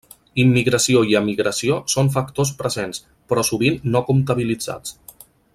Immigració 0.43 1.03
i 1.11 1.13
emigració 1.19 1.77
són 1.95 2.09
factors 2.17 2.55
presents, 2.63 3.03
però 3.33 3.47
sovint 3.53 3.81
no 3.97 4.05
comptabilitzats. 4.13 4.99